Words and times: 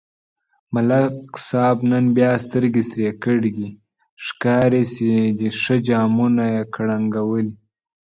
ملک 0.73 1.17
صاحب 1.47 1.77
نن 1.89 2.05
بیا 2.15 2.31
سترگې 2.43 2.83
سرې 2.89 3.09
کړي، 3.23 3.51
ښکاري 4.25 4.83
چې 4.93 5.07
ښه 5.61 5.75
جامونه 5.87 6.43
یې 6.53 6.61
کړنگولي. 6.73 7.51